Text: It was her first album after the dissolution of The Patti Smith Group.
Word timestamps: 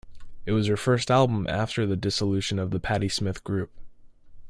It 0.47 0.53
was 0.53 0.65
her 0.65 0.77
first 0.77 1.11
album 1.11 1.45
after 1.47 1.85
the 1.85 1.95
dissolution 1.95 2.57
of 2.57 2.71
The 2.71 2.79
Patti 2.79 3.07
Smith 3.07 3.43
Group. 3.43 3.71